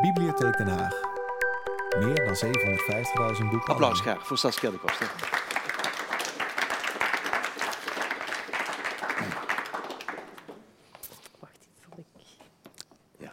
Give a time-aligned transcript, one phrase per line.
[0.00, 0.92] Bibliotheek Den Haag.
[1.98, 2.34] Meer dan
[3.36, 3.72] 750.000 boeken.
[3.72, 5.10] Applaus graag voor Saskia de Koster.
[11.38, 12.22] Wacht, zal ik...
[13.18, 13.32] Ja.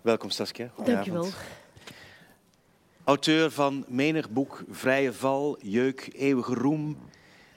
[0.00, 0.70] Welkom Saskia.
[0.84, 1.28] Dank je wel.
[3.04, 6.98] Auteur van menig boek Vrije Val, Jeuk, Eeuwige Roem,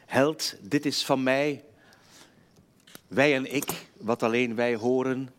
[0.06, 1.64] Held, Dit is van mij,
[3.14, 5.30] Wij en ik, Wat alleen wij horen.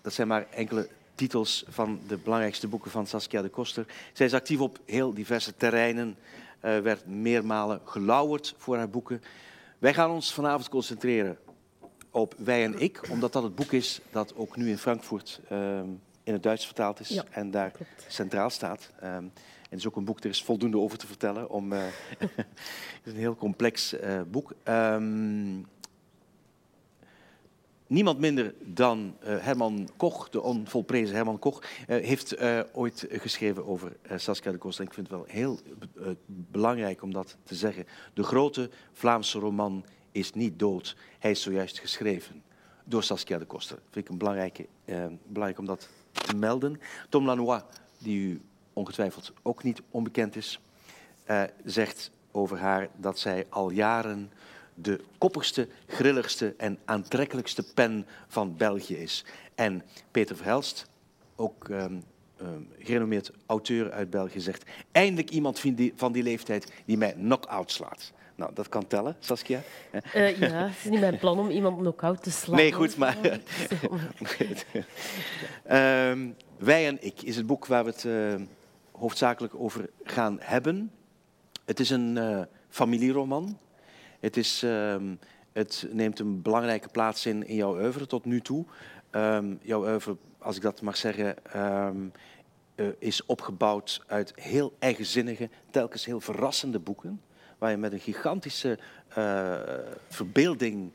[0.00, 3.86] Dat zijn maar enkele titels van de belangrijkste boeken van Saskia de Koster.
[4.12, 6.16] Zij is actief op heel diverse terreinen,
[6.60, 9.22] eh, werd meermalen gelauwerd voor haar boeken.
[9.78, 11.38] Wij gaan ons vanavond concentreren
[12.10, 15.86] op Wij en ik, omdat dat het boek is dat ook nu in Frankfurt ehm,
[16.22, 18.04] in het Duits vertaald is Ja, en daar klopt.
[18.08, 18.90] centraal staat.
[19.00, 19.32] Ehm, en
[19.68, 21.50] het is ook een boek, er is voldoende over te vertellen.
[21.50, 21.82] Om, eh,
[22.18, 24.52] het is een heel complex eh, boek.
[24.62, 25.60] Ehm,
[27.92, 33.66] niemand minder dan eh, Herman Koch, de onvolprezen Herman Koch, eh, heeft eh, ooit geschreven
[33.66, 34.84] over Saskia de Koster.
[34.84, 35.58] Ik vind het wel heel
[36.26, 37.86] belangrijk om dat te zeggen.
[38.14, 40.96] De grote Vlaamse roman is niet dood.
[41.18, 42.42] Hij is zojuist geschreven
[42.84, 43.78] door Saskia de Koster.
[43.90, 44.66] Vind ik een belangrijke,
[45.26, 46.80] belangrijk om dat te melden.
[47.08, 47.62] Tom Lanois,
[47.98, 48.40] die u
[48.72, 50.60] ongetwijfeld ook niet onbekend is,
[51.64, 54.30] zegt over haar dat zij al jaren
[54.74, 59.24] de koppigste, grilligste en aantrekkelijkste pen van België is.
[59.54, 60.86] En Peter Verhelst,
[61.36, 61.94] ook ehm,
[62.36, 67.12] ehm, gerenommeerd auteur uit België, zegt eindelijk iemand van die, van die leeftijd die mij
[67.12, 68.12] knock-out slaat.
[68.34, 69.60] Nou, dat kan tellen, Saskia.
[69.90, 72.56] Eh, ja, het is niet mijn plan om iemand knock-out te slaan.
[72.56, 73.18] Nee, goed, maar-.
[75.64, 76.28] Ehm,
[76.62, 78.46] Wij en ik is het boek waar we het eh,
[78.92, 80.90] hoofdzakelijk over gaan hebben.
[81.64, 83.58] Het is een eh, familieroman.
[84.22, 85.14] Het, is, ehm,
[85.52, 88.64] het neemt een belangrijke plaats in, in jouw oeuvre tot nu toe.
[89.10, 91.96] Ehm, jouw oeuvre, als ik dat mag zeggen, ehm,
[92.74, 97.20] eh, is opgebouwd uit heel eigenzinnige, telkens heel verrassende boeken.
[97.58, 98.78] Waar je met een gigantische
[99.08, 99.60] eh,
[100.08, 100.92] verbeelding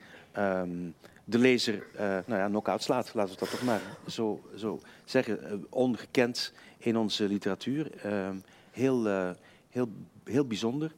[1.23, 3.13] de lezer eh nou ja, knock-out slaat.
[3.13, 5.65] Laten we dat toch maar zo, zo zeggen.
[5.69, 7.91] Ongekend in onze literatuur.
[8.71, 9.05] Heel,
[9.69, 9.89] heel,
[10.23, 10.91] heel bijzonder.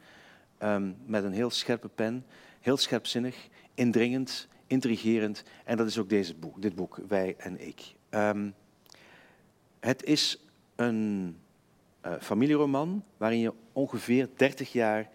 [0.59, 2.25] Ehm, met een heel scherpe pen.
[2.59, 5.44] Heel scherpzinnig, indringend, intrigerend.
[5.66, 7.94] En dat is ook deze boek, dit boek, Wij en Ik.
[8.09, 8.50] Ehm,
[9.80, 10.44] het is
[10.75, 11.38] een
[12.02, 15.09] eh, familieroman waarin je ongeveer 30 jaar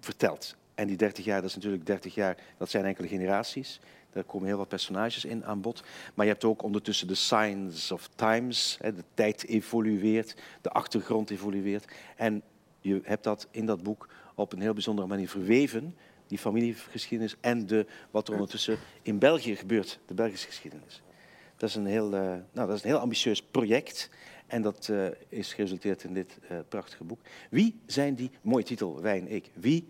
[0.00, 0.56] vertelt.
[0.74, 3.80] En die 30 jaar, dat is natuurlijk 30 jaar, dat zijn enkele generaties.
[4.12, 5.82] Daar komen heel wat personages in aan bod.
[6.14, 8.78] Maar je hebt ook ondertussen de signs of times.
[8.80, 11.92] Hè, de tijd evolueert, de achtergrond evolueert.
[12.16, 12.42] En
[12.80, 15.96] je hebt dat in dat boek op een heel bijzondere manier verweven,
[16.26, 21.02] die familiegeschiedenis en de, wat er ondertussen in België gebeurt, de Belgische geschiedenis.
[21.56, 22.20] Dat is een heel, eh,
[22.52, 24.10] nou, dat is een heel ambitieus project.
[24.46, 27.20] En dat eh, is geresulteerd in dit eh, prachtige boek.
[27.50, 29.50] Wie zijn die, mooie titel, Wij en ik.
[29.54, 29.88] Wie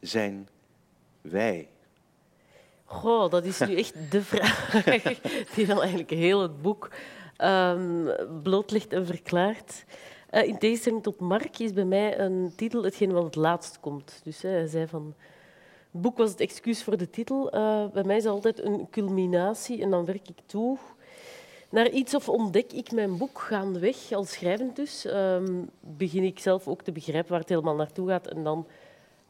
[0.00, 0.48] zijn
[1.20, 1.68] wij?
[2.84, 4.84] Goh, dat is nu echt de vraag
[5.54, 6.90] die dan eigenlijk heel het boek
[7.36, 8.08] ehm
[8.42, 9.84] blootlegt en verklaart.
[10.36, 14.20] Eh, in tegenstelling tot Mark is bij mij een titel hetgeen wat het laatst komt.
[14.24, 15.14] Dus hè, hij zei van...
[15.92, 17.50] Het boek was het excuus voor de titel.
[17.50, 20.78] Eh, bij mij is het altijd een culminatie en dan werk ik toe
[21.70, 25.04] naar iets of ontdek ik mijn boek gaandeweg, als schrijvend dus.
[25.04, 28.66] ehm, begin ik zelf ook te begrijpen waar het helemaal naartoe gaat en dan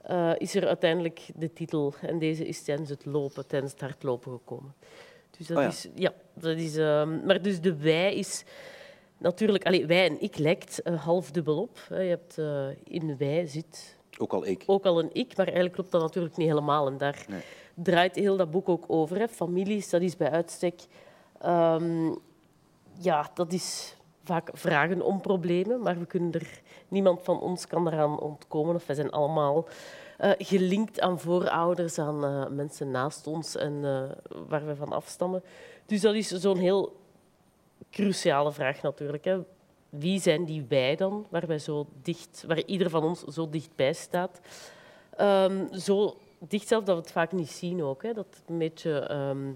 [0.03, 1.95] eh, is er uiteindelijk de titel.
[2.01, 4.75] En deze is tijdens het lopen, tijdens het hardlopen gekomen.
[5.39, 5.69] Dus dat Oh ja.
[5.69, 5.89] is...
[5.95, 6.77] Ja, dat is...
[6.77, 8.45] ehm, maar dus de wij is...
[9.19, 11.79] Natuurlijk, allee, wij en ik lijkt eh, half dubbel op.
[11.89, 14.63] Je hebt eh, in wij zit Ook al ik.
[14.67, 16.87] ook al een ik, maar eigenlijk klopt dat natuurlijk niet helemaal.
[16.87, 17.41] En daar Nee.
[17.75, 19.19] draait heel dat boek ook over.
[19.19, 19.29] Hè.
[19.29, 20.81] Families, dat is bij uitstek...
[21.41, 22.15] ehm,
[22.99, 27.87] ja, dat is vaak vragen om problemen, maar we kunnen er, niemand van ons kan
[27.87, 28.75] eraan ontkomen.
[28.75, 29.67] Of wij zijn allemaal
[30.19, 33.81] eh, gelinkt aan voorouders, aan mensen naast ons en
[34.49, 35.43] waar we van afstammen.
[35.87, 36.93] Dus dat is zo'n heel
[37.91, 39.25] cruciale vraag natuurlijk.
[39.25, 39.39] Hè.
[39.89, 43.93] Wie zijn die wij dan, waar, wij zo dicht, waar ieder van ons zo dichtbij
[43.93, 44.41] staat?
[45.17, 48.03] Ehm, zo dicht zelf dat we het vaak niet zien ook.
[48.03, 48.13] Hè.
[48.13, 48.99] Dat een beetje...
[48.99, 49.53] ehm,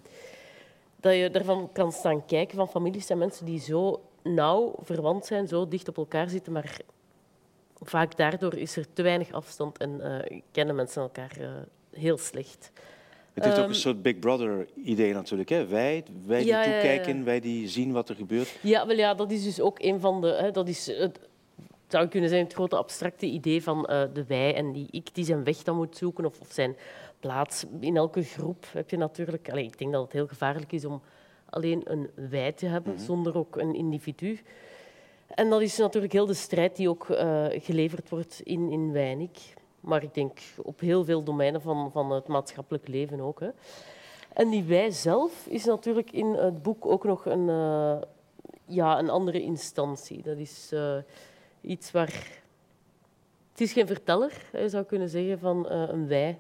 [1.00, 5.48] dat je ervan kan staan kijken van families zijn mensen die zo nauw verwant zijn,
[5.48, 6.80] zo dicht op elkaar zitten, maar
[7.80, 11.50] vaak daardoor is er te weinig afstand en eh, kennen mensen elkaar eh,
[11.90, 12.72] heel slecht.
[13.34, 15.48] Het heeft ook Ehm, een soort Big Brother-idee natuurlijk.
[15.48, 15.66] Hè?
[15.66, 18.58] Wij, wij die Ja, ja, toekijken, wij die zien wat er gebeurt.
[18.60, 20.26] Ja, wel ja, dat is dus ook een van de.
[20.26, 21.20] Hè, dat is het,
[21.88, 25.24] zou kunnen zijn het grote abstracte idee van eh, de wij en die ik die
[25.24, 26.76] zijn weg dan moet zoeken of, of zijn
[27.20, 29.50] plaats in elke groep heb je natuurlijk.
[29.50, 31.02] Allee, ik denk dat het heel gevaarlijk is om
[31.50, 34.40] alleen een wij te hebben, zonder ook een individu.
[35.34, 39.30] En dat is natuurlijk heel de strijd die ook eh, geleverd wordt in, in Weinig.
[39.80, 43.40] Maar ik denk op heel veel domeinen van, van het maatschappelijk leven ook.
[43.40, 43.48] Hè.
[44.32, 47.96] En die wij zelf is natuurlijk in het boek ook nog een, eh,
[48.64, 50.22] ja, een andere instantie.
[50.22, 50.96] Dat is eh,
[51.60, 52.38] iets waar...
[53.50, 56.38] Het is geen verteller, je zou kunnen zeggen, van eh, een wij.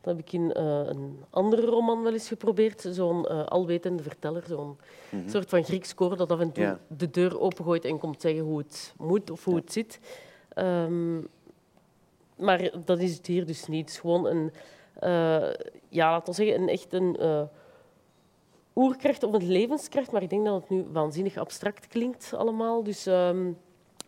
[0.00, 2.86] Dat heb ik in een andere roman wel eens geprobeerd.
[2.90, 4.78] Zo'n alwetende verteller, zo'n
[5.26, 6.80] soort van Grieks koor dat af en toe Ja.
[6.88, 10.00] de deur opengooit en komt zeggen hoe het moet of hoe het zit.
[10.48, 11.18] Ehm,
[12.36, 13.80] maar dat is het hier dus niet.
[13.80, 14.52] Het is gewoon een,
[14.94, 15.50] eh,
[15.88, 17.42] ja, laten we zeggen, een echt een eh,
[18.74, 20.12] oerkracht of een levenskracht.
[20.12, 22.82] Maar ik denk dat het nu waanzinnig abstract klinkt allemaal.
[22.82, 23.52] Dus ehm,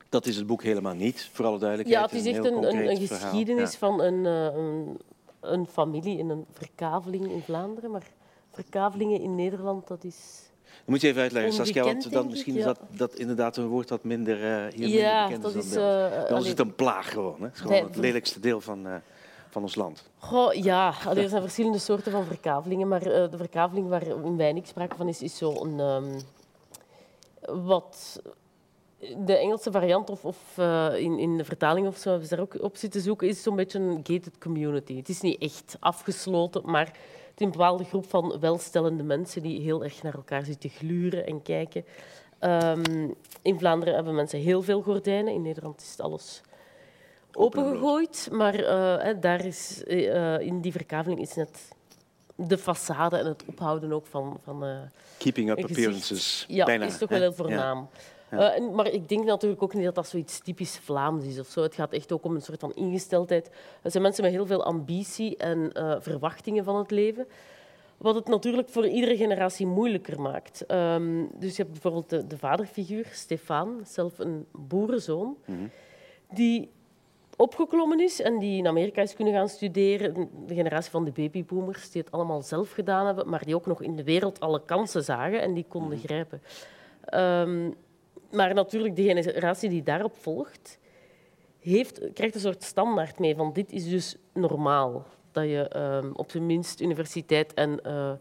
[0.08, 2.10] Dat is het boek helemaal niet, voor alle duidelijkheid.
[2.10, 3.78] ja, het is echt een, een, een geschiedenis Ja.
[3.78, 4.98] van een, eh, een,
[5.40, 7.90] een familie in een verkaveling in Vlaanderen.
[7.90, 8.06] Maar
[8.50, 10.47] verkavelingen in Nederland, dat is...
[10.84, 14.04] Moet je even uitleggen, Saskia, want dan misschien is dat, dat inderdaad een woord dat
[14.04, 15.72] minder, eh, hier minder bekend dat is is...
[15.72, 17.36] dan Bij ons is het een plaag gewoon.
[17.38, 17.44] Hè?
[17.44, 18.94] Het is gewoon het lelijkste deel van, eh,
[19.48, 20.10] van ons land.
[20.19, 24.96] Goh, ja, allee, er zijn verschillende soorten van verkavelingen, maar de verkaveling waar weinig sprake
[24.96, 26.20] van is, is zo een ehm,
[27.66, 28.22] wat
[29.16, 30.58] de Engelse variant of, of
[30.96, 33.56] in, in de vertaling of zo hebben ze daar ook op zitten zoeken, is zo'n
[33.56, 34.96] beetje een gated community.
[34.96, 36.92] Het is niet echt afgesloten, maar
[37.38, 41.26] het is een bepaalde groep van welstellende mensen die heel erg naar elkaar zitten gluren
[41.26, 41.85] en kijken.
[42.38, 43.08] Ehm,
[43.43, 46.40] in Vlaanderen hebben mensen heel veel gordijnen, in Nederland is het alles
[47.32, 51.69] opengegooid, maar eh, daar is, eh, in die verkaveling is net
[52.35, 54.79] de façade en het ophouden ook van, van eh,
[55.19, 56.44] Keeping up appearances.
[56.49, 57.88] Ja, bijna, is toch wel heel voornaam.
[57.93, 58.00] Ja.
[58.30, 61.62] Eh, maar ik denk natuurlijk ook niet dat dat zoiets typisch Vlaams is of zo.
[61.62, 63.50] Het gaat echt ook om een soort van ingesteldheid.
[63.82, 67.26] Er zijn mensen met heel veel ambitie en eh, verwachtingen van het leven.
[67.96, 70.66] Wat het natuurlijk voor iedere generatie moeilijker maakt.
[70.66, 75.58] Ehm, dus je hebt bijvoorbeeld de, de vaderfiguur, Stefan, zelf een boerenzoon, Mhm.
[76.31, 76.70] die
[77.36, 80.28] opgeklommen is en die in Amerika is kunnen gaan studeren.
[80.46, 83.82] De generatie van de babyboomers, die het allemaal zelf gedaan hebben, maar die ook nog
[83.82, 86.42] in de wereld alle kansen zagen en die konden grijpen.
[87.04, 87.70] Ehm,
[88.30, 90.78] maar natuurlijk, de generatie die daarop volgt,
[91.60, 95.06] heeft, krijgt een soort standaard mee van dit is dus normaal.
[95.32, 98.16] Dat je ehm, op zijn minst universiteit en eh, eh,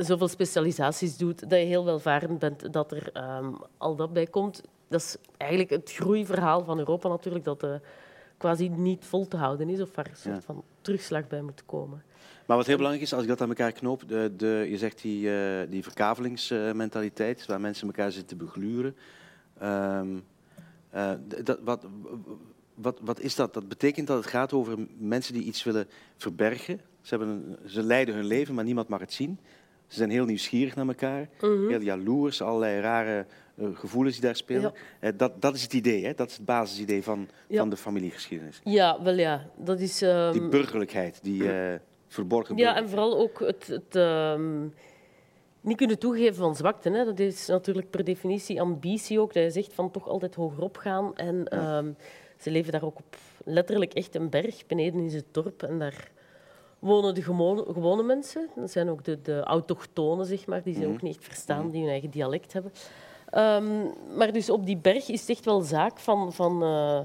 [0.00, 4.62] zoveel specialisaties doet, dat je heel welvarend bent, dat er ehm, al dat bij komt.
[4.88, 7.74] Dat is eigenlijk het groeiverhaal van Europa natuurlijk, dat eh,
[8.36, 10.40] quasi niet vol te houden is of waar een soort Ja.
[10.40, 12.02] van terugslag bij moet komen.
[12.46, 15.02] Maar wat heel belangrijk is, als ik dat aan elkaar knoop, de, de, je zegt
[15.02, 18.96] die, eh, die verkavelingsmentaliteit, waar mensen elkaar zitten begluren.
[19.58, 20.18] Ehm,
[20.90, 21.12] eh,
[21.44, 21.86] dat, wat,
[22.74, 23.54] wat, wat is dat?
[23.54, 25.86] Dat betekent dat het gaat over mensen die iets willen
[26.16, 26.80] verbergen.
[27.00, 29.38] Ze, hebben een, ze leiden hun leven, maar niemand mag het zien.
[29.86, 33.26] Ze zijn heel nieuwsgierig naar elkaar, heel jaloers, allerlei rare
[33.74, 34.62] gevoelens die daar spelen.
[34.62, 34.72] Ja.
[35.08, 36.14] Eh, dat, dat is het idee, hè?
[36.14, 37.58] dat is het basisidee van, Ja.
[37.58, 38.60] van de familiegeschiedenis.
[38.64, 39.46] Ja, wel ja.
[39.56, 40.02] Dat is...
[40.02, 41.78] ehm, Die burgerlijkheid, die eh,
[42.08, 44.62] verborgen Ja, en vooral ook het, het ehm,
[45.60, 46.90] niet kunnen toegeven van zwakte.
[46.90, 47.04] Hè.
[47.04, 49.32] Dat is natuurlijk per definitie ambitie ook.
[49.32, 51.16] Dat je zegt van toch altijd hogerop gaan.
[51.16, 51.90] En ehm,
[52.38, 54.66] ze leven daar ook op letterlijk echt een berg.
[54.66, 56.10] Beneden is het dorp en daar
[56.78, 58.48] wonen de gewone, gewone mensen.
[58.56, 61.80] Dat zijn ook de, de autochtonen, zeg maar, die ze ook niet echt verstaan, die
[61.80, 62.72] hun eigen dialect hebben.
[63.34, 63.86] Ehm,
[64.16, 66.32] maar dus op die berg is het echt wel zaak van...
[66.32, 67.00] van eh,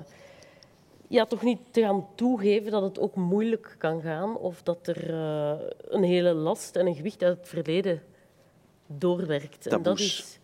[1.08, 5.14] ja, toch niet te gaan toegeven dat het ook moeilijk kan gaan of dat er
[5.14, 8.02] eh, een hele last en een gewicht uit het verleden
[8.88, 9.68] doorwerkt.
[9.68, 10.40] En dat is,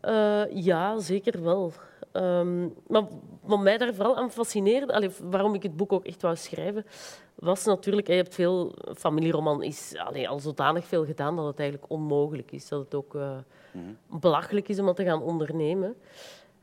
[0.00, 1.72] eh, ja, zeker wel.
[2.12, 3.02] Ehm, maar
[3.40, 6.84] wat mij daar vooral aan fascineerde, allee, waarom ik het boek ook echt wou schrijven,
[7.34, 11.90] was natuurlijk, je hebt veel, familieroman is allee, al zodanig veel gedaan dat het eigenlijk
[11.90, 12.68] onmogelijk is.
[12.68, 13.36] Dat het ook eh,
[14.06, 15.94] belachelijk is om dat te gaan ondernemen.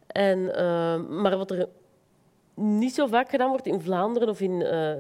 [0.08, 1.70] En, eh, maar wat er
[2.54, 4.96] niet zo vaak gedaan wordt in Vlaanderen of in eh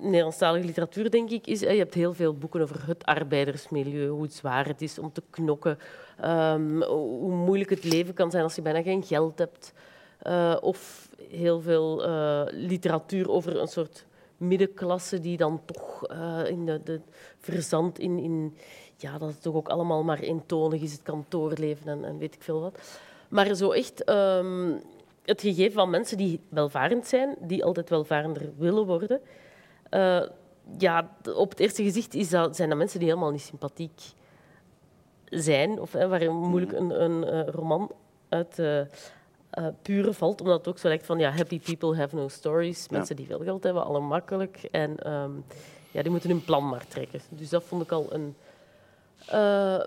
[0.00, 1.60] Nederlandstalige literatuur, denk ik, is...
[1.60, 5.78] Je hebt heel veel boeken over het arbeidersmilieu, hoe zwaar het is om te knokken,
[6.20, 9.72] ehm, hoe moeilijk het leven kan zijn als je bijna geen geld hebt.
[10.18, 14.06] Eh, of heel veel eh, literatuur over een soort
[14.36, 17.00] middenklasse die dan toch eh, in de, de
[17.38, 18.56] verzandt in, in...
[18.96, 22.42] Ja, dat het toch ook allemaal maar eentonig is, het kantoorleven en, en weet ik
[22.42, 23.00] veel wat.
[23.28, 24.72] Maar zo echt ehm,
[25.24, 29.20] het gegeven van mensen die welvarend zijn, die altijd welvarender willen worden.
[30.78, 34.00] ja, op het eerste gezicht is dat, zijn dat mensen die helemaal niet sympathiek
[35.30, 35.80] zijn.
[35.80, 37.90] Of hè, waar moeilijk een, een eh, roman
[38.28, 38.62] uit
[39.58, 40.40] eh, eh, pure valt.
[40.40, 42.88] Omdat het ook zo lijkt van ja, happy people have no stories.
[42.88, 44.68] Mensen die veel geld hebben, alle makkelijk.
[44.70, 45.30] En ehm,
[45.90, 47.20] ja, die moeten hun plan maar trekken.
[47.28, 48.36] Dus dat vond ik al een
[49.32, 49.80] Uh,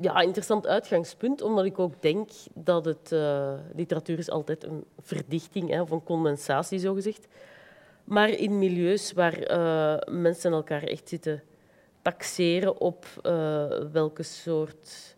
[0.00, 5.70] ja, interessant uitgangspunt, omdat ik ook denk dat het, uh, literatuur is altijd een verdichting
[5.70, 7.26] hè, of een condensatie, zogezegd.
[8.04, 11.42] Maar in milieus waar uh, mensen elkaar echt zitten
[12.02, 15.16] taxeren op uh, welke soort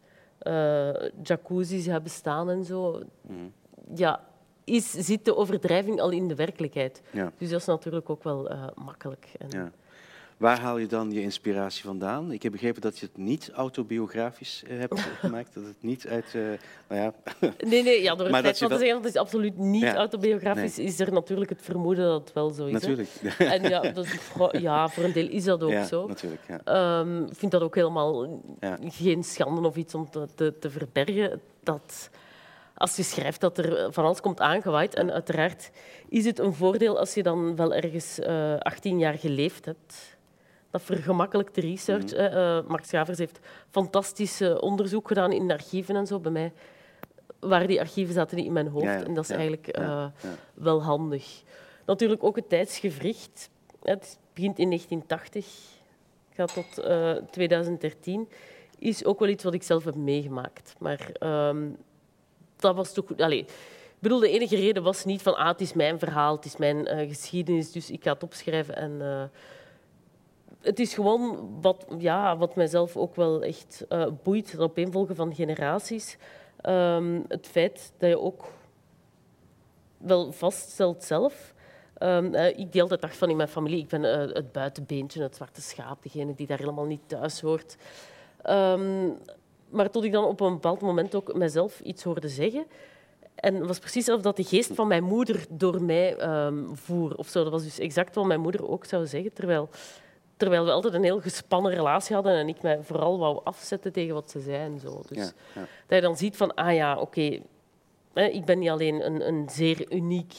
[1.23, 3.53] jacuzzi ze hebben staan en zo, mm.
[3.95, 4.25] Ja,
[4.65, 7.03] is, zit de overdrijving al in de werkelijkheid.
[7.11, 7.33] Ja.
[7.39, 9.29] Dus dat is natuurlijk ook wel makkelijk.
[9.39, 9.73] En, ja.
[10.43, 12.33] Waar haal je dan je inspiratie vandaan?
[12.33, 15.55] Ik heb begrepen dat je het niet autobiografisch uh, hebt gemaakt.
[15.55, 16.35] Dat het niet uit.
[16.37, 16.43] Uh,
[16.89, 17.13] nou ja.
[17.69, 20.85] Nee, nee, ja, door het feit van te zeggen dat het absoluut niet autobiografisch is,
[20.93, 22.73] is er natuurlijk het vermoeden dat het wel zo is.
[22.73, 23.09] Natuurlijk.
[23.39, 24.07] En ja, dat,
[24.53, 26.07] ja, voor een deel is dat ook ja, zo.
[26.07, 26.99] Natuurlijk, ja.
[27.01, 28.43] Um, ik vind dat ook helemaal
[28.83, 31.41] geen schande of iets om te, te, te verbergen.
[31.63, 32.11] Dat
[32.75, 34.95] als je schrijft dat er van alles komt aangewaaid.
[34.95, 35.71] En uiteraard
[36.09, 40.17] is het een voordeel als je dan wel ergens uh, 18 jaar geleefd hebt
[40.71, 42.13] dat vergemakkelijkt de research.
[42.13, 42.65] Mm -hmm.
[42.69, 46.19] Mark Schavers heeft fantastisch onderzoek gedaan in de archieven en zo.
[46.21, 46.53] Bij mij
[47.41, 49.05] waren die archieven zaten niet in mijn hoofd.
[49.05, 49.79] En dat is eigenlijk
[50.55, 51.43] wel handig.
[51.87, 53.51] Natuurlijk ook het tijdsgevricht.
[53.83, 55.47] Het begint in 1980,
[56.31, 58.29] gaat tot uh, 2013.
[58.79, 60.75] Is ook wel iets wat ik zelf heb meegemaakt.
[60.79, 61.51] Maar uh,
[62.63, 63.05] dat was toch...
[63.17, 66.45] Allez, ik bedoel, de enige reden was niet van ah, het is mijn verhaal, het
[66.45, 69.31] is mijn geschiedenis, dus ik ga het opschrijven en
[70.63, 75.35] het is gewoon wat, ja, wat mijzelf ook wel echt uh, boeit, het opeenvolgen van
[75.35, 76.17] generaties.
[76.67, 78.45] Um, het feit dat je ook
[79.97, 81.55] wel vaststelt zelf.
[81.99, 85.63] Uh, ik deel altijd dag van in mijn familie, ik ben het buitenbeentje, het zwarte
[85.63, 87.77] schaap, degene die daar helemaal niet thuis hoort.
[88.51, 89.19] Um,
[89.73, 92.67] maar tot ik dan op een bepaald moment ook mezelf iets hoorde zeggen.
[93.35, 96.17] En het was precies alsof dat de geest van mijn moeder door mij
[96.73, 97.15] voer.
[97.17, 97.43] Of zo.
[97.43, 99.33] Dat was dus exact wat mijn moeder ook zou zeggen.
[99.33, 99.69] Terwijl
[100.43, 104.15] Terwijl we altijd een heel gespannen relatie hadden en ik mij vooral wou afzetten tegen
[104.15, 105.03] wat ze zei en zo.
[105.09, 105.61] Dus ja, ja.
[105.87, 107.43] dat je dan ziet van, ah ja, oké,
[108.13, 110.35] okay, ik ben niet alleen een, een zeer uniek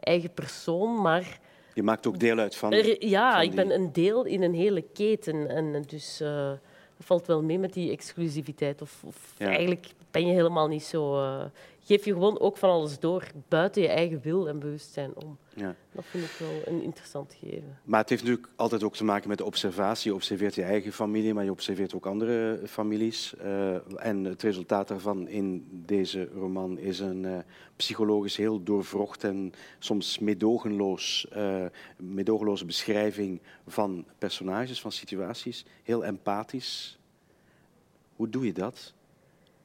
[0.00, 1.40] eigen persoon, maar...
[1.74, 2.72] Je maakt ook deel uit van...
[2.72, 5.48] Er, ja, van ik ben een deel in een hele keten.
[5.48, 6.50] En dus uh,
[6.98, 8.82] dat valt wel mee met die exclusiviteit.
[8.82, 9.46] Of, of ja.
[9.46, 11.22] eigenlijk ben je helemaal niet zo...
[11.22, 11.44] Uh,
[11.88, 15.38] geef je gewoon ook van alles door, buiten je eigen wil en bewustzijn om.
[15.54, 15.74] Ja.
[15.92, 17.78] Dat vind ik wel een interessant gegeven.
[17.84, 20.10] Maar het heeft natuurlijk altijd ook te maken met de observatie.
[20.10, 23.34] Je observeert je eigen familie, maar je observeert ook andere families.
[23.44, 27.38] Uh, en het resultaat daarvan in deze roman is een uh,
[27.76, 31.64] psychologisch heel doorvrocht en soms medogenloos, uh,
[31.96, 35.64] medogenloze beschrijving van personages, van situaties.
[35.82, 36.98] Heel empathisch.
[38.16, 38.96] Hoe doe je dat?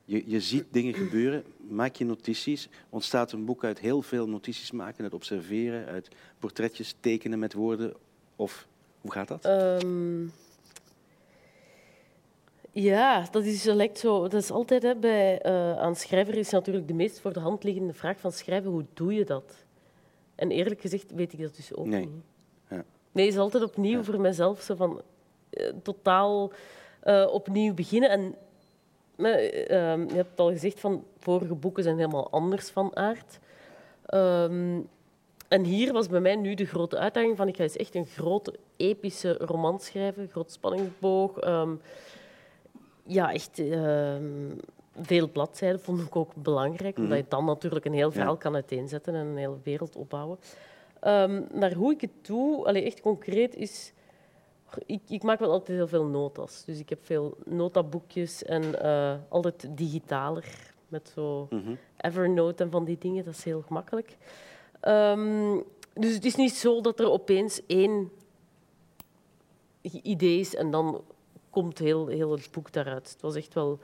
[0.06, 2.70] Je, je ziet dingen gebeuren, maak je notities.
[2.90, 6.08] Ontstaat een boek uit heel veel notities maken, uit observeren, uit
[6.40, 7.94] portretjes tekenen met woorden?
[8.36, 8.68] Of
[9.02, 9.46] hoe gaat dat?
[9.46, 10.32] Um,
[12.72, 16.88] ja, dat is, lijkt zo, dat is altijd hè, bij uh, aan schrijver is natuurlijk
[16.88, 19.66] de meest voor de hand liggende vraag van schrijven, hoe doe je dat?
[20.36, 22.00] En eerlijk gezegd weet ik dat dus ook nee.
[22.00, 22.24] niet.
[22.70, 22.84] Ja.
[23.12, 24.04] Nee, het is altijd opnieuw ja.
[24.04, 25.02] voor mezelf zo van
[25.50, 26.52] uh, totaal
[27.04, 28.10] uh, opnieuw beginnen.
[28.10, 28.36] En
[29.30, 33.40] je hebt al gezegd van vorige boeken zijn helemaal anders van aard.
[34.14, 34.90] Um,
[35.48, 38.06] en hier was bij mij nu de grote uitdaging van ik ga eens echt een
[38.06, 41.48] grote epische roman schrijven, groot spanningsboog.
[41.48, 41.82] Um,
[43.04, 44.60] ja, echt um,
[45.02, 48.40] veel bladzijden vond ik ook belangrijk, omdat je dan natuurlijk een heel verhaal ja.
[48.40, 50.38] kan uiteenzetten en een hele wereld opbouwen.
[51.54, 53.93] maar hoe ik het doe, allee, echt concreet, is
[54.86, 56.64] ik, ik, maak wel altijd heel veel notas.
[56.66, 60.72] Dus ik heb veel notaboekjes en uh, altijd digitaler.
[60.88, 61.78] Met zo mm -hmm.
[61.98, 63.26] Evernote en van die dingen.
[63.26, 64.18] Dat is heel gemakkelijk.
[64.88, 65.64] Um,
[65.94, 68.12] dus het is niet zo dat er opeens één
[69.82, 71.04] idee is en dan
[71.50, 73.10] komt heel, heel het boek daaruit.
[73.12, 73.80] Het was echt wel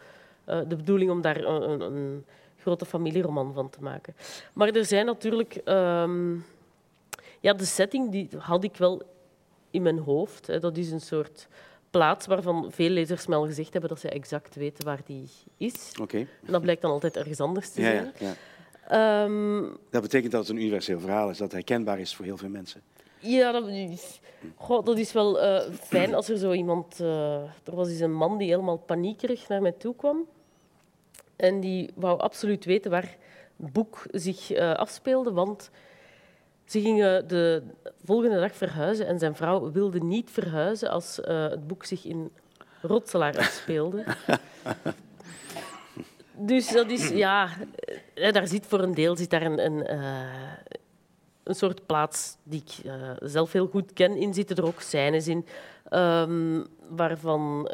[0.49, 2.25] uh, de bedoeling om daar een, een, een,
[2.57, 4.15] grote familieroman van te maken.
[4.53, 5.61] Maar er zijn natuurlijk...
[5.65, 6.45] Um,
[7.39, 9.01] ja, de setting die had ik wel
[9.71, 10.61] in mijn hoofd.
[10.61, 11.47] Dat is een soort
[11.89, 15.91] plaats waarvan veel lezers mij al gezegd hebben dat ze exact weten waar die is.
[16.01, 16.27] Okay.
[16.45, 18.13] En dat blijkt dan altijd ergens anders te zijn.
[18.17, 18.35] Ja,
[18.89, 19.23] ja.
[19.23, 22.49] Um, dat betekent dat het een universeel verhaal is, dat herkenbaar is voor heel veel
[22.49, 22.81] mensen.
[23.19, 24.19] Ja, dat is,
[24.55, 26.99] goh, dat is wel uh, fijn als er zo iemand...
[27.01, 30.25] Uh, er was eens een man die helemaal paniekerig naar mij toe kwam.
[31.35, 33.17] En die wou absoluut weten waar
[33.57, 35.69] het boek zich uh, afspeelde, want
[36.69, 37.63] ze gingen de
[38.03, 42.31] volgende dag verhuizen en zijn vrouw wilde niet verhuizen als uh, het boek zich in
[42.81, 44.03] Rotselaar afspeelde.
[46.51, 47.49] dus dat is, ja,
[48.13, 49.93] eh, daar zit voor een deel zit daar een, een,
[51.43, 54.17] een soort plaats die ik zelf heel goed ken.
[54.17, 55.45] In zitten er ook scènes in
[55.91, 57.69] um, waarvan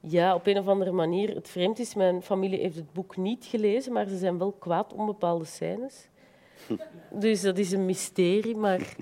[0.00, 1.34] Ja, op een of andere manier.
[1.34, 4.92] Het vreemd is, mijn familie heeft het boek niet gelezen, maar ze zijn wel kwaad
[4.92, 6.08] om bepaalde scènes.
[7.10, 8.96] Dus dat is een mysterie, maar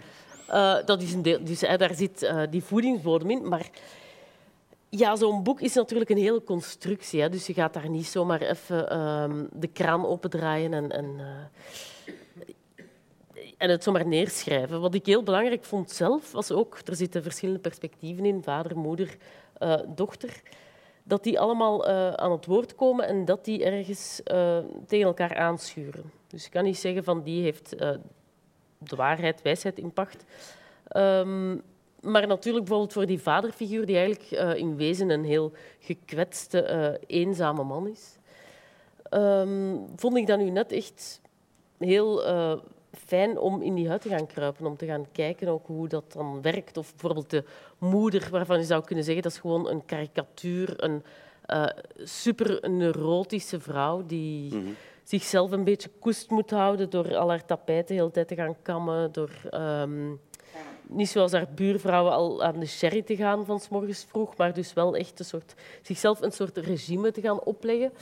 [0.48, 3.48] uh, dat is een deel, dus, daar zit uh, die voedingsbodem in.
[3.48, 3.70] Maar
[4.88, 7.20] ja, zo'n boek is natuurlijk een hele constructie.
[7.20, 12.14] Hè, dus je gaat daar niet zomaar even um, de kraan opendraaien en, en, uh,
[13.58, 14.80] en het zomaar neerschrijven.
[14.80, 16.78] Wat ik heel belangrijk vond zelf, was ook...
[16.84, 19.16] Er zitten verschillende perspectieven in, vader, moeder,
[19.86, 20.42] dochter
[21.04, 24.20] dat die allemaal aan het woord komen en dat die ergens
[24.86, 26.12] tegen elkaar aanschuren.
[26.32, 27.90] Dus ik kan niet zeggen van die heeft uh,
[28.78, 30.24] de waarheid, wijsheid in pacht.
[30.96, 31.62] Um,
[32.00, 37.88] maar natuurlijk bijvoorbeeld voor die vaderfiguur, die eigenlijk in wezen een heel gekwetste, eenzame man
[37.88, 38.16] is,
[39.10, 41.20] um, vond ik dat nu net echt
[41.78, 42.22] heel
[42.92, 46.12] fijn om in die huid te gaan kruipen, om te gaan kijken ook hoe dat
[46.12, 46.76] dan werkt.
[46.76, 47.44] Of bijvoorbeeld de
[47.78, 51.02] moeder, waarvan je zou kunnen zeggen dat is gewoon een karikatuur, een
[52.04, 54.76] super neurotische vrouw die -hmm.
[55.02, 58.56] Zichzelf een beetje koest moet houden door al haar tapijten de hele tijd te gaan
[58.62, 60.20] kammen, door um,
[60.88, 64.52] niet zoals haar buurvrouwen al aan de sherry te gaan van s morgens vroeg, maar
[64.52, 67.92] dus wel echt een soort, zichzelf een soort regime te gaan opleggen.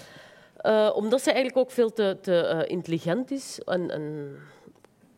[0.62, 4.38] Uh, omdat ze eigenlijk ook veel te, te uh, intelligent is en,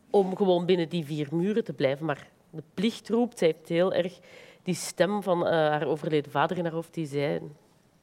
[0.09, 2.05] om gewoon binnen die vier muren te blijven.
[2.05, 3.37] Maar de plicht roept.
[3.37, 4.19] Zij heeft heel erg
[4.63, 6.93] die stem van uh, haar overleden vader in haar hoofd.
[6.93, 7.39] Die zei,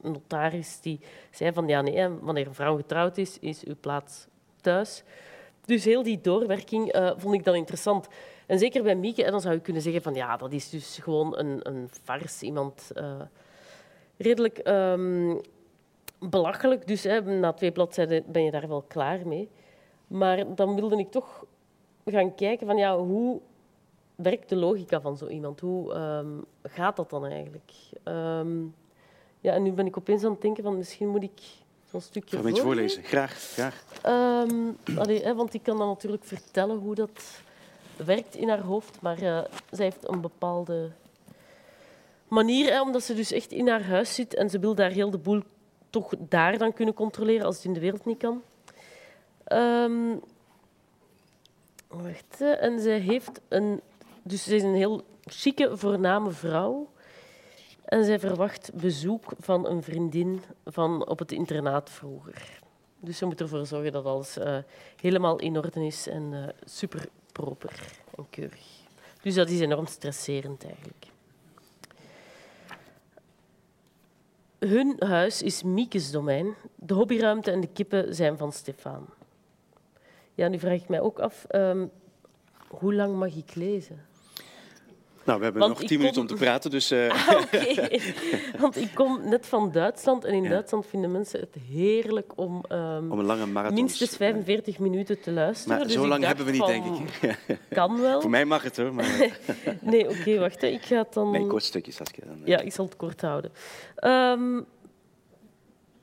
[0.03, 0.99] notaris, die
[1.31, 4.27] zei van ja, nee, wanneer een vrouw getrouwd is, is uw plaats
[4.61, 5.03] thuis.
[5.65, 8.07] Dus heel die doorwerking uh, vond ik dan interessant.
[8.47, 10.97] En zeker bij Mieke, en dan zou je kunnen zeggen van ja, dat is dus
[10.97, 11.89] gewoon een, een.
[12.41, 13.21] Iemand uh,
[14.17, 15.41] redelijk um,
[16.19, 16.87] belachelijk.
[16.87, 19.49] Dus hè, na twee bladzijden ben je daar wel klaar mee.
[20.07, 21.45] Maar dan wilde ik toch
[22.05, 23.41] gaan kijken van ja, hoe
[24.15, 25.59] werkt de logica van zo iemand?
[25.59, 27.71] Hoe um, gaat dat dan eigenlijk?
[28.03, 28.75] Um,
[29.41, 31.41] ja, en nu ben ik opeens aan het denken van misschien moet ik
[31.89, 33.33] zo'n stukje Een beetje voorlezen, graag.
[33.33, 33.83] graag.
[34.05, 37.41] Um, allee, hè, want ik kan dan natuurlijk vertellen hoe dat
[37.95, 40.91] werkt in haar hoofd, maar uh, zij heeft een bepaalde
[42.27, 45.09] manier, hè, omdat ze dus echt in haar huis zit en ze wil daar heel
[45.09, 45.41] de boel
[45.89, 48.41] toch daar dan kunnen controleren als het in de wereld niet kan.
[49.47, 50.21] Um,
[51.87, 53.81] Wacht, en zij heeft een...
[54.23, 56.89] Dus ze is een heel chique, voorname vrouw.
[57.91, 62.59] En zij verwacht bezoek van een vriendin van op het internaat vroeger.
[62.99, 64.57] Dus ze moet ervoor zorgen dat alles uh,
[65.01, 68.67] helemaal in orde is en uh, super proper en keurig.
[69.21, 71.05] Dus dat is enorm stresserend eigenlijk.
[74.59, 76.55] Hun huis is Miekes domein.
[76.75, 79.05] De hobbyruimte en de kippen zijn van Stefan.
[80.35, 81.91] Ja, nu vraag ik mij ook af, um,
[82.67, 84.05] hoe lang mag ik lezen?
[85.23, 86.91] Nou, we hebben Want nog tien minuten om te praten, dus...
[86.91, 87.09] Uh...
[87.09, 87.99] Ah, Oké,
[88.61, 90.49] want ik kom net van Duitsland en in ja.
[90.49, 93.75] Duitsland vinden mensen het heerlijk om, um, om een lange marathon...
[93.75, 95.77] minstens 45 minuten te luisteren.
[95.77, 97.37] Maar dus zo lang hebben we niet, denk ik.
[97.69, 98.21] kan wel.
[98.21, 98.93] Voor mij mag het, hoor.
[98.93, 99.05] Maar...
[99.81, 100.61] nee, oké, okay, wacht.
[100.61, 100.67] Hè.
[100.67, 101.31] Ik ga het dan...
[101.31, 102.25] Nee, kort stukjes, Saskia.
[102.25, 103.51] Dan, ja, ik zal het kort houden.
[104.03, 104.65] Um,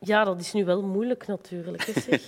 [0.00, 1.84] ja, dat is nu wel moeilijk natuurlijk.
[1.86, 2.24] Hè, zeg.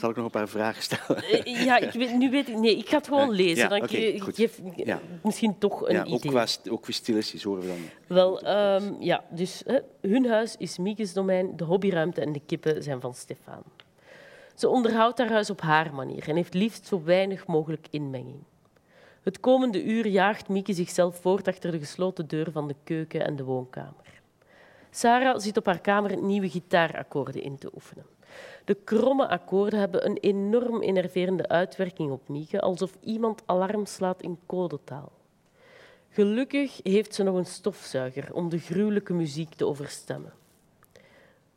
[0.00, 1.22] Zal ik nog een paar vragen stellen?
[1.22, 2.56] Eh, ja, ik weet, nu weet ik...
[2.56, 3.56] Nee, ik ga het gewoon lezen.
[3.56, 5.00] Ja, dan okay, je, geef ja.
[5.22, 6.14] misschien toch een ja, idee.
[6.14, 7.78] Ook qua, ook stilistisch horen we dan.
[8.06, 12.82] Wel, um, ja, dus hè, hun huis is Miekes domein, de hobbyruimte en de kippen
[12.82, 13.62] zijn van Stefan.
[14.54, 18.42] Ze onderhoudt haar huis op haar manier en heeft liefst zo weinig mogelijk inmenging.
[19.22, 23.36] Het komende uur jaagt Mieke zichzelf voort achter de gesloten deur van de keuken en
[23.36, 24.20] de woonkamer.
[24.90, 28.04] Sarah zit op haar kamer nieuwe gitaarakkoorden in te oefenen.
[28.64, 34.38] De kromme akkoorden hebben een enorm enerverende uitwerking op Mieke, alsof iemand alarm slaat in
[34.46, 35.12] codetaal.
[36.10, 40.32] Gelukkig heeft ze nog een stofzuiger om de gruwelijke muziek te overstemmen.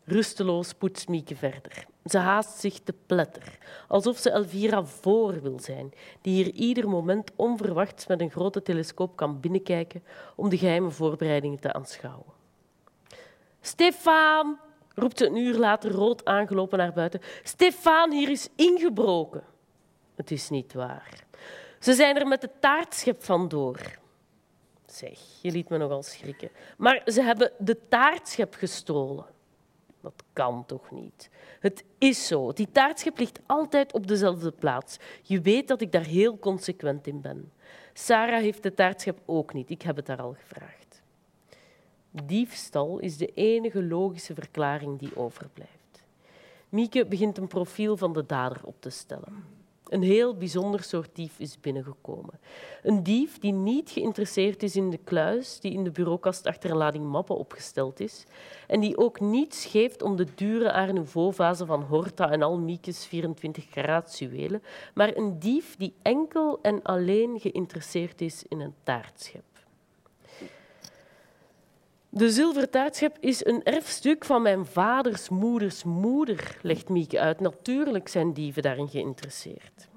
[0.05, 1.85] Rusteloos poetst Mieke verder.
[2.05, 3.57] Ze haast zich te pletter,
[3.87, 9.15] alsof ze Elvira voor wil zijn, die hier ieder moment onverwachts met een grote telescoop
[9.15, 10.03] kan binnenkijken
[10.35, 12.33] om de geheime voorbereidingen te aanschouwen.
[13.61, 14.57] Stefan,
[14.95, 17.21] roept ze een uur later rood aangelopen naar buiten.
[17.43, 19.43] Stefan, hier is ingebroken.
[20.15, 21.23] Het is niet waar.
[21.79, 23.79] Ze zijn er met de taartschep vandoor.
[24.85, 26.49] Zeg, je liet me nogal schrikken.
[26.77, 29.25] Maar ze hebben de taartschep gestolen.
[30.01, 31.29] Dat kan toch niet?
[31.59, 32.53] Het is zo.
[32.53, 34.97] Die taartschep ligt altijd op dezelfde plaats.
[35.21, 37.51] Je weet dat ik daar heel consequent in ben.
[37.93, 39.69] Sarah heeft de taartschep ook niet.
[39.69, 40.82] Ik heb het haar al gevraagd.
[42.25, 46.03] Diefstal is de enige logische verklaring die overblijft.
[46.69, 49.43] Mieke begint een profiel van de dader op te stellen.
[49.83, 52.39] Een heel bijzonder soort dief is binnengekomen.
[52.83, 56.77] Een dief die niet geïnteresseerd is in de kluis die in de bureaukast achter een
[56.77, 58.25] lading mappen opgesteld is
[58.67, 63.05] en die ook niets geeft om de dure Art Nouveau-vazen van Horta en al Miekes
[63.05, 69.52] 24 karaat juwelen, maar een dief die enkel en alleen geïnteresseerd is in een taartschep.
[72.15, 77.39] De zilveren taartschep is een erfstuk van mijn vaders moeders moeder, legt Mieke uit.
[77.39, 79.87] Natuurlijk zijn dieven daarin geïnteresseerd.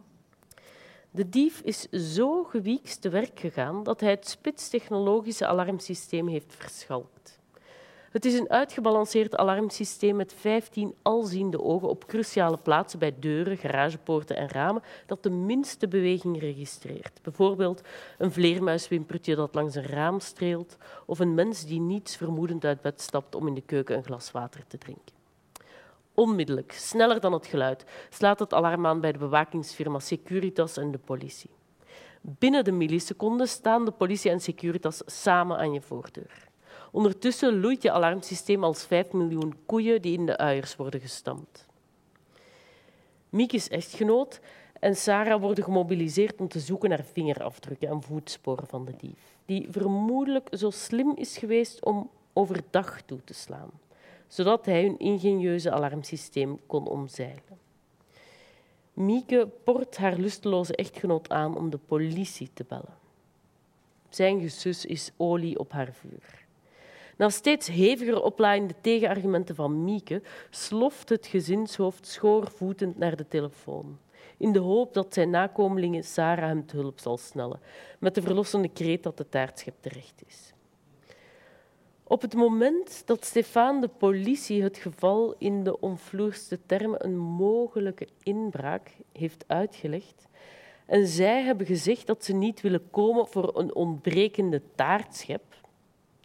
[1.10, 7.25] De dief is zo gewiekst te werk gegaan dat hij het spitstechnologische alarmsysteem heeft verschalkt.
[8.16, 14.36] Het is een uitgebalanceerd alarmsysteem met 15 alziende ogen op cruciale plaatsen bij deuren, garagepoorten
[14.36, 17.22] en ramen dat de minste beweging registreert.
[17.22, 17.80] Bijvoorbeeld
[18.18, 20.76] een vleermuiswimpertje dat langs een raam streelt
[21.06, 24.30] of een mens die niets vermoedend uit bed stapt om in de keuken een glas
[24.30, 25.14] water te drinken.
[26.14, 30.98] Onmiddellijk, sneller dan het geluid, slaat het alarm aan bij de bewakingsfirma Securitas en de
[30.98, 31.50] politie.
[32.20, 36.45] Binnen de milliseconden staan de politie en Securitas samen aan je voordeur.
[36.96, 41.66] Ondertussen loeit je alarmsysteem als 5 miljoen koeien die in de uiers worden gestampt.
[43.28, 44.40] Miekes echtgenoot
[44.80, 49.66] en Sarah worden gemobiliseerd om te zoeken naar vingerafdrukken en voetsporen van de dief, die
[49.70, 53.70] vermoedelijk zo slim is geweest om overdag toe te slaan,
[54.28, 57.58] zodat hij hun ingenieuze alarmsysteem kon omzeilen.
[58.92, 62.98] Mieke port haar lusteloze echtgenoot aan om de politie te bellen.
[64.08, 66.45] Zijn gesus is olie op haar vuur.
[67.16, 73.98] Na steeds heviger oplaaiende tegenargumenten van Mieke sloft het gezinshoofd schoorvoetend naar de telefoon.
[74.36, 77.60] In de hoop dat zijn nakomelingen Sarah hem te hulp zal snellen,
[77.98, 80.52] met de verlossende kreet dat de taartschep terecht is.
[82.02, 88.08] Op het moment dat Stefan de politie het geval in de omvloerste termen een mogelijke
[88.22, 90.28] inbraak heeft uitgelegd,
[90.86, 95.42] en zij hebben gezegd dat ze niet willen komen voor een ontbrekende taartschep,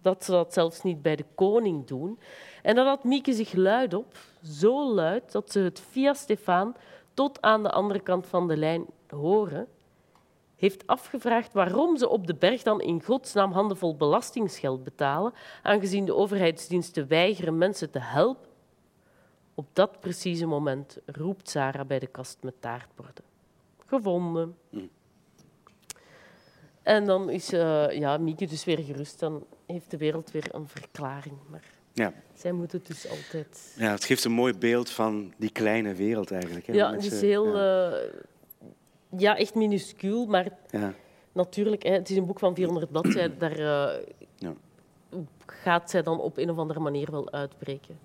[0.02, 2.20] dat ze dat zelfs niet bij de koning doen.
[2.62, 6.76] En dan had Mieke zich luid op, zo luid dat ze het via Stefan
[7.14, 9.68] tot aan de andere kant van de lijn horen,
[10.56, 15.34] heeft afgevraagd waarom ze op de berg dan in godsnaam handenvol belastingsgeld betalen,
[15.64, 18.50] aangezien de overheidsdiensten weigeren mensen te helpen.
[19.56, 23.24] Op dat precieze moment roept Sarah bij de kast met taartborden.
[23.86, 24.58] Gevonden.
[24.70, 24.90] Mm.
[26.84, 29.20] En dan is uh, ja, Mieke dus weer gerust.
[29.20, 31.36] Dan heeft de wereld weer een verklaring.
[31.50, 31.64] Maar
[31.94, 32.14] ja.
[32.34, 33.74] zij moet het dus altijd...
[33.78, 36.68] Ja, het geeft een mooi beeld van die kleine wereld eigenlijk.
[36.68, 36.74] Hè?
[36.74, 37.58] Ja, het is heel...
[37.58, 37.92] Ja.
[37.92, 37.98] Uh,
[39.18, 40.94] ja, echt minuscuul, maar ja.
[41.32, 43.40] natuurlijk, hè, het is een boek van 400 bladzijden.
[43.40, 43.90] Daar uh,
[44.36, 44.54] ja.
[45.46, 48.00] gaat zij dan op een of andere manier wel uitbreken.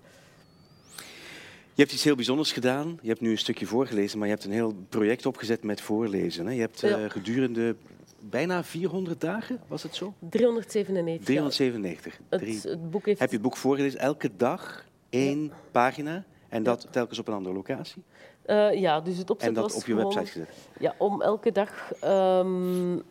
[1.73, 2.99] Je hebt iets heel bijzonders gedaan.
[3.01, 6.45] Je hebt nu een stukje voorgelezen, maar je hebt een heel project opgezet met voorlezen.
[6.45, 6.53] Hè?
[6.53, 7.75] Je hebt uh, gedurende
[8.19, 10.13] bijna 400 dagen, was het zo?
[10.19, 11.25] 397.
[11.25, 12.19] 397.
[12.29, 13.19] Het, het boek heeft...
[13.19, 13.99] Heb je het boek voorgelezen?
[13.99, 18.03] Elke dag één pagina en dat telkens op een andere locatie?
[18.45, 20.55] Uh, ja, dus het opzet En dat was op je gewoon, website gezet?
[20.79, 23.03] Ja, om elke dag um,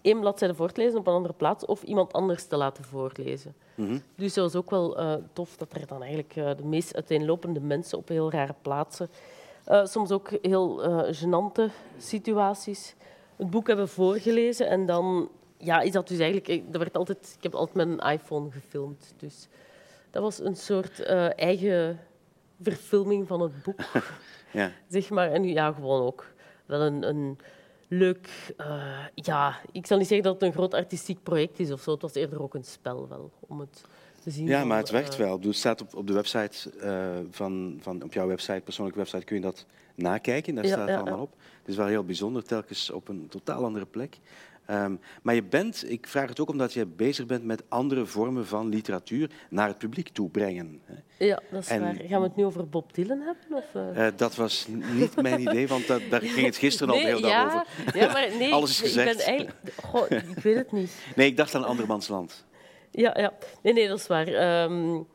[0.00, 3.54] één bladzijde voor te lezen op een andere plaats of iemand anders te laten voorlezen.
[3.74, 4.02] Mm -hmm.
[4.16, 7.60] Dus dat was ook wel uh, tof dat er dan eigenlijk uh, de meest uiteenlopende
[7.60, 9.08] mensen op heel rare plaatsen,
[9.84, 12.94] soms ook heel gênante situaties,
[13.36, 14.68] het boek hebben voorgelezen.
[14.68, 16.62] En dan ja, is dat dus eigenlijk...
[16.72, 19.14] Dat werd altijd, ik heb altijd met een iPhone gefilmd.
[19.16, 19.48] Dus
[20.10, 22.00] dat was een soort uh, eigen
[22.60, 23.80] verfilming van het boek.
[24.52, 24.72] ja.
[24.88, 25.30] Zeg maar.
[25.30, 26.32] En ja, gewoon ook
[26.66, 27.38] wel een, een
[27.88, 28.54] leuk...
[28.60, 31.90] Uh, ja, ik zal niet zeggen dat het een groot artistiek project is of zo.
[31.92, 33.84] Het was eerder ook een spel wel, om het
[34.22, 34.46] te zien.
[34.46, 35.40] Ja, maar het werkt uh, wel.
[35.40, 36.70] Het staat op, op de website
[37.30, 38.02] van, van...
[38.02, 40.54] Op jouw website, persoonlijke website, kun je dat nakijken.
[40.54, 41.34] Daar ja, staat het allemaal op.
[41.58, 44.18] Het is wel heel bijzonder, telkens op een totaal andere plek.
[44.70, 48.46] Um, maar je bent, ik vraag het ook omdat je bezig bent met andere vormen
[48.46, 50.80] van literatuur naar het publiek toe brengen.
[51.18, 51.94] Ja, dat is en, waar.
[51.94, 53.58] Gaan we het nu over Bob Dylan hebben?
[53.58, 54.06] Of, uh?
[54.06, 57.28] Uh, dat was niet mijn idee, want dat, daar ging het gisteren nee, al heel
[57.28, 57.66] ja, over.
[58.00, 59.10] Ja, maar nee, Alles is gezegd.
[59.10, 60.92] Ik, ben eigenlijk, goh, ik weet het niet.
[61.16, 62.44] Nee, ik dacht aan Andermans Land.
[62.90, 63.32] Ja, ja.
[63.62, 64.62] Nee, nee, dat is waar.
[64.62, 65.06] Um,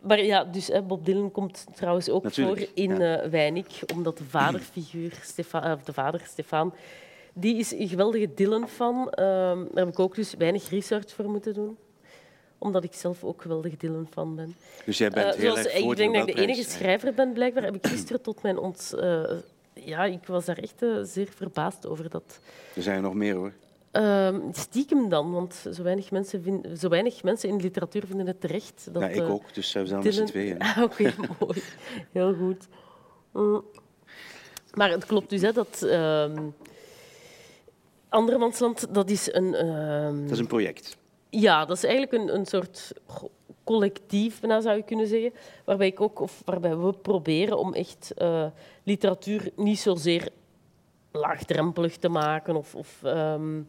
[0.00, 3.24] maar ja, dus Bob Dylan komt trouwens ook Natuurlijk, voor in ja.
[3.24, 6.74] uh, Weinig, omdat de vaderfiguur, Stefan, of de vader Stefan,
[7.32, 8.96] die is een geweldige Dylan-fan.
[8.98, 11.76] Uh, daar heb ik ook dus weinig research voor moeten doen
[12.58, 14.56] omdat ik zelf ook geweldig Dylan-fan ben.
[14.84, 17.62] Dus jij bent uh, heel erg Ik denk dat ik de enige schrijver ben, blijkbaar.
[17.62, 18.94] Heb ik gisteren tot mijn ont...
[19.72, 22.10] Ja, ik was daar echt zeer verbaasd over.
[22.10, 22.40] Dat...
[22.74, 23.52] Er zijn er nog meer, hoor.
[23.96, 28.26] Uh, stiekem dan, want zo weinig, mensen vind, zo weinig mensen in de literatuur vinden
[28.26, 28.88] het terecht.
[28.92, 30.58] Dat, ja, ik ook, dus we zijn met z'n tweeën.
[30.58, 31.62] Ah, Oké, okay, mooi.
[32.12, 32.66] Heel goed.
[33.32, 33.64] Mm.
[34.74, 36.38] Maar het klopt dus hè, dat ehm
[38.08, 39.54] Andermansland, dat is een...
[39.54, 40.96] ehm, Dat is een project.
[41.30, 42.92] Ja, dat is eigenlijk een, een soort
[43.64, 45.32] collectief, bijna zou je kunnen zeggen,
[45.64, 48.46] waarbij, ik ook, of waarbij we proberen om echt eh,
[48.82, 50.28] literatuur niet zozeer
[51.16, 53.62] laagdrempelig te maken of, of ehm,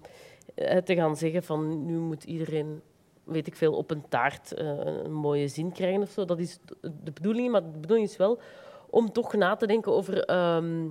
[0.56, 2.82] eh, te gaan zeggen van nu moet iedereen,
[3.24, 6.26] weet ik veel, op een taart eh, een mooie zin krijgen of zo.
[6.26, 8.40] Dat is de bedoeling, maar de bedoeling is wel
[8.90, 10.88] om toch na te denken over ehm,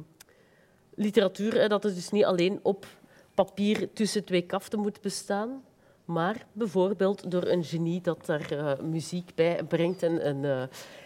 [0.95, 2.87] literatuur, hè, dat het dus niet alleen op
[3.35, 5.65] papier tussen twee kaften moet bestaan,
[6.07, 10.63] maar bijvoorbeeld door een genie dat daar eh, muziek bij brengt en, en eh,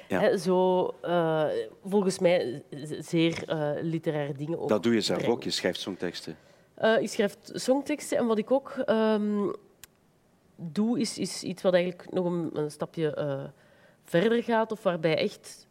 [0.09, 0.21] Ja.
[0.21, 1.45] hè, zo eh,
[1.85, 2.63] volgens mij
[3.01, 3.45] zeer
[3.83, 4.69] literaire dingen ook.
[4.69, 5.43] Dat doe je zelf ook.
[5.43, 6.37] Je schrijft songteksten.
[7.01, 9.49] Ik schrijf songteksten en wat ik ook ehm,
[10.57, 13.51] doe, is, is iets wat eigenlijk nog een, een stapje
[14.05, 15.67] verder gaat, of waarbij echt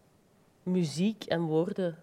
[0.63, 1.97] muziek en woorden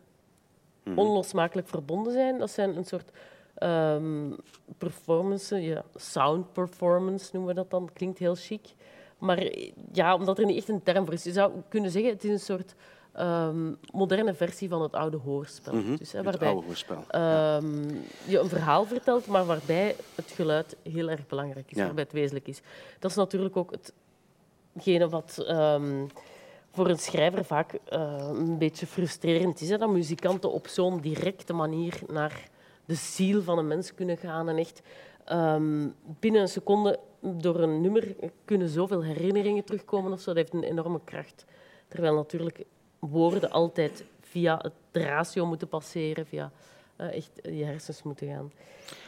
[0.87, 0.99] Mhm.
[0.99, 2.39] onlosmakelijk verbonden zijn.
[2.39, 3.11] Dat zijn een soort
[3.59, 4.31] ehm
[4.79, 7.89] performances, ja, sound performance noemen we dat dan.
[7.93, 8.75] Klinkt heel chic.
[9.19, 9.47] Maar
[9.93, 11.25] ja, omdat er niet echt een term voor is.
[11.25, 12.75] Je zou kunnen zeggen, het is een soort
[13.13, 15.73] ehm, moderne versie van het oude hoorspel.
[15.75, 15.97] Mhm.
[15.97, 17.05] Dus, hè, Het waarbij oude hoorspel.
[17.09, 17.89] ehm,
[18.27, 21.85] je een verhaal vertelt, maar waarbij het geluid heel erg belangrijk is, Ja.
[21.85, 22.61] waarbij het wezenlijk is.
[22.99, 23.73] Dat is natuurlijk ook
[24.75, 25.45] hetgene wat
[26.73, 29.69] voor een schrijver vaak eh, een beetje frustrerend is.
[29.69, 29.79] Hè?
[29.79, 32.49] Dat muzikanten op zo'n directe manier naar
[32.87, 34.83] de ziel van een mens kunnen gaan en echt
[35.25, 35.89] ehm,
[36.21, 40.27] binnen een seconde door een nummer kunnen zoveel herinneringen terugkomen of zo.
[40.27, 41.45] Dat heeft een enorme kracht.
[41.89, 42.65] Terwijl natuurlijk
[42.99, 46.53] woorden altijd via het ratio moeten passeren, via
[46.97, 48.53] eh, echt je hersens moeten gaan.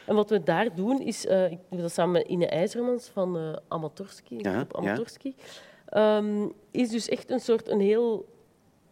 [0.05, 1.25] En wat we daar doen, is...
[1.25, 4.65] eh, ik doe dat samen met Ine IJzermans van eh Amatorski, ja.
[4.71, 5.35] Amatorski.
[5.85, 8.25] Ehm, is dus echt een soort een heel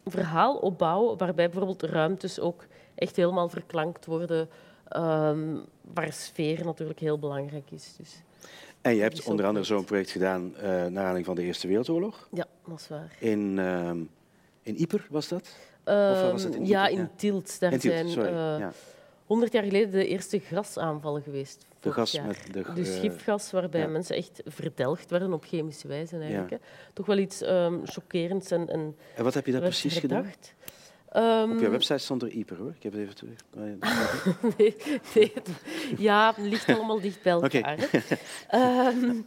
[0.06, 4.50] verhaal opbouwen, waarbij bijvoorbeeld ruimtes ook echt helemaal verklankt worden,
[4.89, 5.56] ehm,
[5.93, 7.93] waar sfeer natuurlijk heel belangrijk is.
[7.97, 8.21] Dus
[8.82, 12.28] En je hebt onder andere zo'n project gedaan eh naar aanleiding van de Eerste Wereldoorlog.
[12.34, 13.15] ja, dat is waar.
[13.19, 13.97] In, ehm
[14.62, 15.56] in Ieper was dat?
[15.84, 17.10] waar was het in Ehm, ja, in.
[17.15, 17.60] Tielt.
[17.60, 18.28] Daar in Tielt, zijn sorry.
[18.28, 18.71] eh, ja.
[19.26, 21.65] 100 jaar geleden de eerste gasaanvallen geweest.
[21.80, 22.26] De gas jaar.
[22.28, 22.73] met de...
[22.73, 23.88] Dus gifgas, waarbij ja.
[23.88, 26.17] mensen echt verdelgd werden op chemische wijze.
[26.17, 26.58] Eigenlijk, Ja.
[26.93, 30.32] Toch wel iets ehm, chockerends en, en En wat heb je daar precies gedaan?
[31.10, 32.74] Ehm, Op je website stond er Ieper, hoor.
[32.76, 33.39] Ik heb het even terug.
[33.56, 33.62] Ja,
[34.58, 34.76] nee,
[35.15, 35.50] nee, het-
[35.98, 37.89] ja, het ligt allemaal dicht bij elkaar.
[38.50, 39.22] Ehm,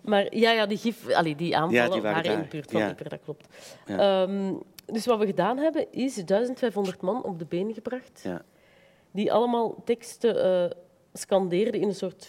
[0.00, 2.88] maar ja, ja die, gif, allee, die aanvallen die waren in de buurt van Ja.
[2.88, 3.46] Ieper, dat klopt.
[3.86, 4.22] Ja.
[4.22, 4.54] Ehm,
[4.86, 8.20] dus wat we gedaan hebben, is 1500 man op de been gebracht.
[8.24, 8.42] Ja.
[9.10, 10.70] Die allemaal teksten eh
[11.12, 12.28] scandeerden in een soort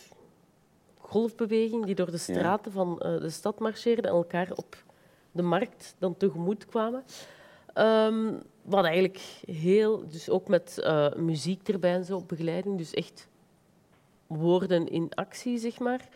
[0.98, 4.84] golfbeweging, die door de straten van eh, de stad marcheerden en elkaar op
[5.32, 7.04] de markt dan tegemoet kwamen.
[7.74, 13.28] Ehm, wat eigenlijk heel, dus ook met eh, muziek erbij en zo, begeleiding, dus echt
[14.28, 16.10] woorden in actie, zeg maar.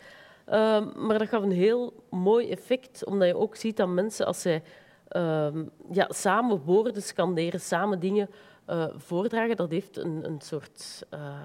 [0.45, 4.41] Ehm, maar dat gaf een heel mooi effect, omdat je ook ziet dat mensen, als
[4.41, 4.63] zij
[5.07, 8.29] ehm, ja, samen woorden scanderen, samen dingen
[8.65, 11.39] eh, voordragen, dat heeft een, een soort eh,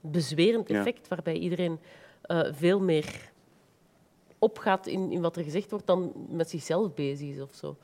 [0.00, 0.78] bezwerend Ja.
[0.78, 1.78] effect, waarbij iedereen
[2.50, 3.32] veel meer
[4.38, 7.76] opgaat in, in wat er gezegd wordt dan met zichzelf bezig is of zo.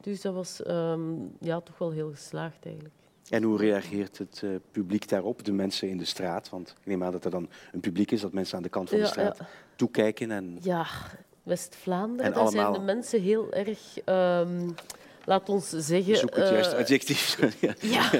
[0.00, 1.00] Dus dat was ehm,
[1.40, 2.94] ja, toch wel heel geslaagd eigenlijk.
[3.30, 6.48] En hoe reageert het eh, publiek daarop, de mensen in de straat?
[6.48, 8.88] Want ik neem aan dat er dan een publiek is, dat mensen aan de kant
[8.88, 9.46] van de Ja, straat ja.
[9.76, 10.30] toekijken.
[10.30, 10.58] En...
[10.62, 10.86] Ja,
[11.42, 14.70] West-Vlaanderen, En daar zijn allemaal- de mensen heel erg, ehm,
[15.24, 16.16] laat ons zeggen...
[16.16, 17.38] Zoek het eh, juiste adjectief.
[17.60, 17.74] Ja.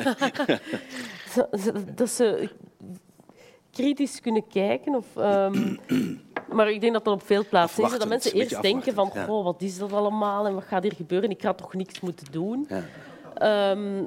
[1.35, 1.49] Ja,
[1.95, 2.51] dat ze
[3.71, 4.95] kritisch kunnen kijken.
[4.95, 5.77] Of, ehm,
[6.53, 7.91] maar ik denk dat dat op veel plaatsen is.
[7.91, 9.25] Dat mensen eerst denken van, ja.
[9.25, 11.31] goh, wat is dat allemaal en wat gaat hier gebeuren?
[11.31, 12.69] Ik ga toch niks moeten doen.
[12.69, 12.83] Ja.
[13.35, 14.05] Ehm,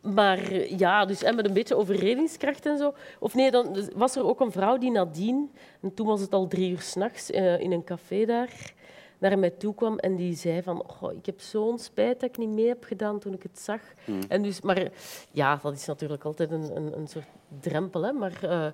[0.00, 2.94] maar ja, dus en met een beetje overredingskracht en zo.
[3.18, 6.46] Of nee, dan was er ook een vrouw die nadien, en toen was het al
[6.46, 8.72] drie uur s'nachts uh, in een café daar,
[9.18, 12.36] naar mij toe kwam en die zei van, oh, ik heb zo'n spijt dat ik
[12.36, 13.80] niet mee heb gedaan toen ik het zag.
[14.04, 14.20] Hmm.
[14.28, 14.88] En dus, maar
[15.30, 17.28] ja, dat is natuurlijk altijd een, een, een soort
[17.60, 18.02] drempel.
[18.02, 18.12] Hè?
[18.12, 18.66] Maar eh,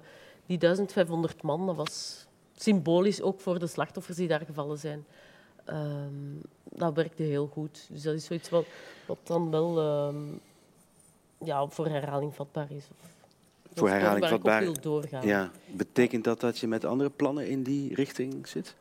[0.46, 2.26] die 1500 man, dat was
[2.56, 5.04] symbolisch ook voor de slachtoffers die daar gevallen zijn.
[5.68, 7.86] Um, dat werkte heel goed.
[7.90, 8.66] Dus dat is zoiets wat,
[9.06, 10.40] wat dan wel um,
[11.44, 12.88] ja, voor herhaling vatbaar is.
[13.00, 13.12] Of,
[13.74, 14.80] voor herhaling vatbaar.
[14.80, 15.26] doorgaan.
[15.26, 15.50] Ja.
[15.66, 18.74] Betekent dat dat je met andere plannen in die richting zit?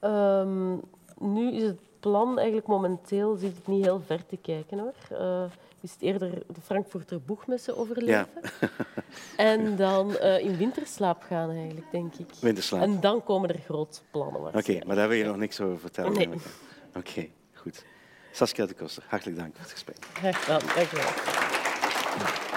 [0.00, 0.80] Um,
[1.18, 4.94] nu is het plan eigenlijk momenteel zit ik niet heel ver te kijken hoor.
[5.12, 5.44] Uh,
[5.80, 8.06] is het eerder de Frankfurter boegmessen overleven.
[8.08, 8.26] Ja.
[9.36, 12.26] en dan uh, in winterslaap gaan eigenlijk, denk ik.
[12.40, 12.82] Winterslaap.
[12.82, 15.78] En dan komen er grote plannen Oké, okay, maar daar wil je nog niks over
[15.78, 16.12] vertellen.
[16.12, 16.28] Nee.
[16.28, 16.38] Oké,
[16.98, 17.84] okay, goed.
[18.32, 19.96] Saskia de Koster, hartelijk dank voor het gesprek.
[20.12, 22.47] Graag gedaan, dank je wel.